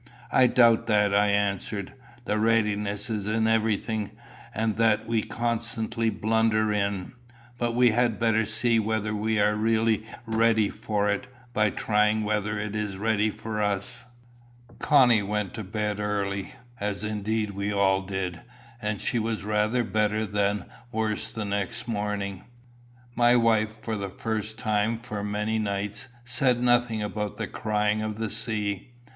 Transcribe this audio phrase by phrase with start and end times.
[0.31, 1.93] "I doubt that," I answered.
[2.25, 4.09] "The readiness is everything,
[4.51, 7.11] and that we constantly blunder in.
[7.59, 12.57] But we had better see whether we are really ready for it, by trying whether
[12.57, 14.05] it is ready for us."
[14.79, 18.41] Connie went to bed early, as indeed we all did,
[18.81, 22.45] and she was rather better than worse the next morning.
[23.13, 28.17] My wife, for the first time for many nights, said nothing about the crying of
[28.17, 28.93] the sea.